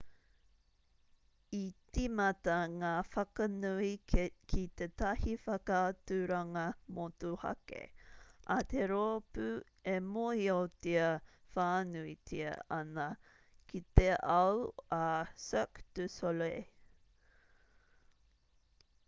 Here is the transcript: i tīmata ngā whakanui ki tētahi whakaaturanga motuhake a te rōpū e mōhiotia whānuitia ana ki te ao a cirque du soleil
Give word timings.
i 1.55 1.65
tīmata 1.95 2.53
ngā 2.75 2.93
whakanui 3.15 3.89
ki 4.13 4.61
tētahi 4.81 5.35
whakaaturanga 5.43 6.63
motuhake 6.99 7.81
a 8.55 8.57
te 8.73 8.87
rōpū 8.93 9.45
e 9.91 9.95
mōhiotia 10.13 11.09
whānuitia 11.59 12.53
ana 12.79 13.05
ki 13.73 13.83
te 14.01 14.07
ao 14.39 14.55
a 15.01 15.03
cirque 15.47 15.85
du 16.01 16.09
soleil 16.17 16.65